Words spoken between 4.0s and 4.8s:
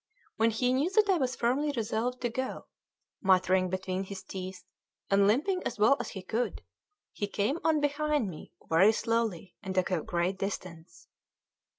his teeth,